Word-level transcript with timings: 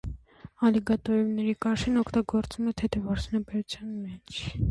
Ալիգատոևների 0.69 1.51
կաշին 1.65 2.01
օգտագործվում 2.03 2.71
է 2.71 2.75
թեթև 2.81 3.13
արդյունաբերության 3.17 3.93
մեջ։ 4.07 4.43